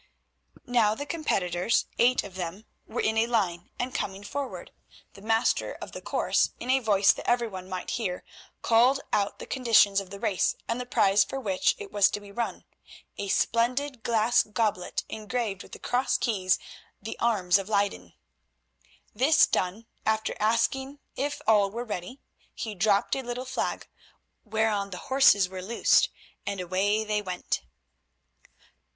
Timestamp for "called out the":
8.63-9.45